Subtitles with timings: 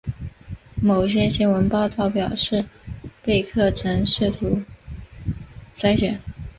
[0.81, 2.65] 某些新闻报道表示
[3.21, 4.59] 贝克曾试图
[5.75, 6.19] 贿选。